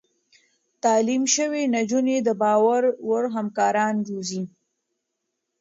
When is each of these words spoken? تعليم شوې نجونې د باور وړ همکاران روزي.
تعليم 0.83 1.23
شوې 1.35 1.61
نجونې 1.75 2.17
د 2.27 2.29
باور 2.41 2.83
وړ 3.07 3.23
همکاران 3.35 3.95
روزي. 4.09 4.43